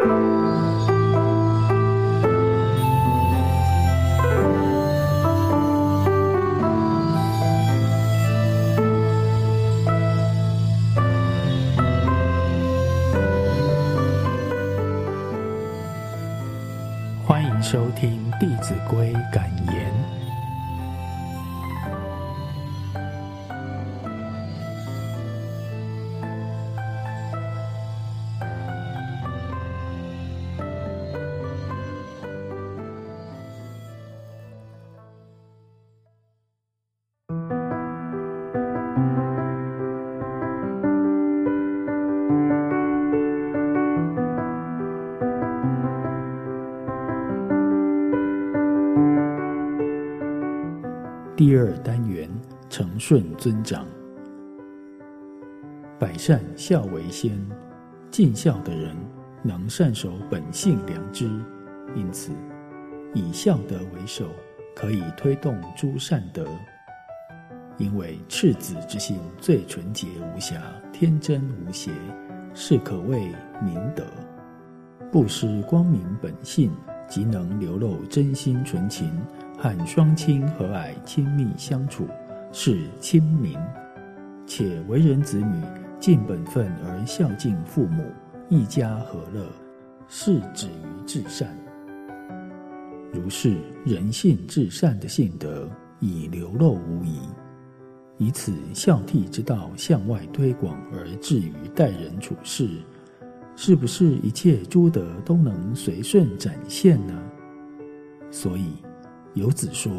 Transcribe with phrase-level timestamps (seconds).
[0.00, 0.08] 欢
[17.44, 20.19] 迎收听《弟子规》感言。
[51.40, 52.28] 第二单元，
[52.68, 53.86] 承顺尊长。
[55.98, 57.34] 百善孝为先，
[58.10, 58.94] 尽孝的人
[59.42, 61.30] 能善守本性良知，
[61.94, 62.30] 因此
[63.14, 64.26] 以孝德为首，
[64.76, 66.46] 可以推动诸善德。
[67.78, 70.60] 因为赤子之心最纯洁无瑕、
[70.92, 71.90] 天真无邪，
[72.52, 74.04] 是可谓明德。
[75.10, 76.70] 不失光明本性，
[77.08, 79.10] 即能流露真心纯情。
[79.62, 82.08] 和双亲和蔼亲密相处，
[82.50, 83.58] 是亲民；
[84.46, 85.62] 且为人子女
[85.98, 88.02] 尽本分而孝敬父母，
[88.48, 89.44] 一家和乐，
[90.08, 91.54] 是止于至善。
[93.12, 97.20] 如是人性至善的性德已流露无遗，
[98.16, 102.66] 以此孝悌之道向外推广，而至于待人处事，
[103.56, 107.12] 是不是一切诸德都能随顺展现呢？
[108.30, 108.72] 所以。
[109.34, 109.92] 有子说：“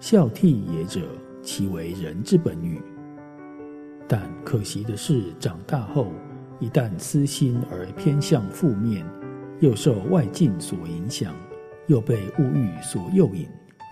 [0.00, 1.02] 孝悌也者，
[1.42, 2.80] 其为人之本与？”
[4.08, 6.12] 但可惜的是，长大后
[6.60, 9.06] 一旦私心而偏向负面，
[9.60, 11.34] 又受外境所影响，
[11.88, 13.46] 又被物欲所诱引，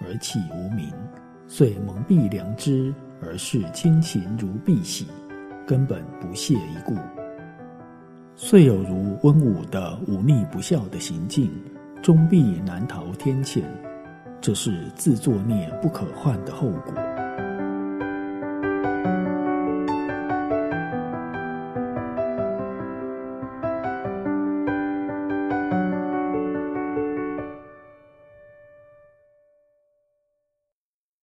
[0.06, 0.91] 而起无明，
[1.47, 5.04] 遂蒙蔽良知，而视亲情如敝屣，
[5.66, 6.97] 根本不屑一顾。
[8.34, 11.50] 遂有如温武的忤逆不孝的行径，
[12.03, 13.62] 终必难逃天谴。
[14.42, 17.12] 这是自作孽不可换的后果。